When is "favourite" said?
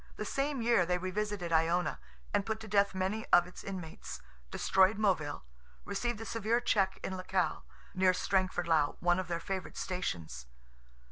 9.39-9.77